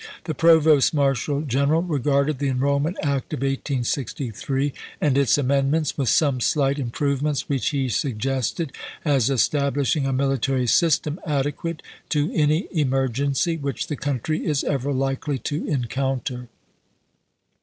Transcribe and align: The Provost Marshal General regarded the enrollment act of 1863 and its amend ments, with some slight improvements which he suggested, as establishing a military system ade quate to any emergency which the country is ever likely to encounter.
The 0.23 0.33
Provost 0.33 0.95
Marshal 0.95 1.41
General 1.43 1.83
regarded 1.83 2.39
the 2.39 2.47
enrollment 2.47 2.97
act 3.03 3.33
of 3.33 3.41
1863 3.41 4.73
and 4.99 5.15
its 5.15 5.37
amend 5.37 5.69
ments, 5.69 5.95
with 5.95 6.09
some 6.09 6.39
slight 6.41 6.79
improvements 6.79 7.47
which 7.47 7.69
he 7.69 7.87
suggested, 7.87 8.71
as 9.05 9.29
establishing 9.29 10.07
a 10.07 10.11
military 10.11 10.65
system 10.65 11.19
ade 11.27 11.55
quate 11.55 11.81
to 12.09 12.31
any 12.33 12.67
emergency 12.71 13.57
which 13.57 13.85
the 13.85 13.95
country 13.95 14.43
is 14.43 14.63
ever 14.63 14.91
likely 14.91 15.37
to 15.37 15.67
encounter. 15.67 16.47